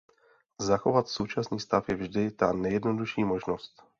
Zachovat 0.59 1.07
současný 1.07 1.59
stav 1.59 1.89
je 1.89 1.95
vždy 1.95 2.31
ta 2.31 2.53
nejjednodušší 2.53 3.23
možnost. 3.23 3.83